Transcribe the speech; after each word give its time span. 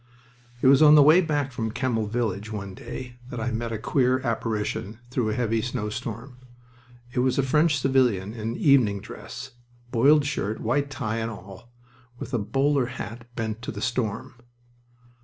It 0.61 0.65
was 0.65 0.81
on 0.81 0.95
the 0.95 1.03
way 1.03 1.21
back 1.21 1.51
from 1.51 1.69
Kemmel 1.71 2.07
village 2.07 2.51
one 2.51 2.73
day 2.73 3.19
that 3.29 3.39
I 3.39 3.51
met 3.51 3.71
a 3.71 3.77
queer 3.77 4.19
apparition 4.21 4.97
through 5.11 5.29
a 5.29 5.35
heavy 5.35 5.61
snowstorm. 5.61 6.39
It 7.13 7.19
was 7.19 7.37
a 7.37 7.43
French 7.43 7.77
civilian 7.77 8.33
in 8.33 8.57
evening 8.57 9.01
dress 9.01 9.51
boiled 9.91 10.25
shirt, 10.25 10.59
white 10.59 10.89
tie, 10.89 11.17
and 11.17 11.29
all 11.29 11.71
with 12.17 12.33
a 12.33 12.39
bowler 12.39 12.87
hat 12.87 13.27
bent 13.35 13.61
to 13.61 13.71
the 13.71 13.79
storm. 13.79 14.37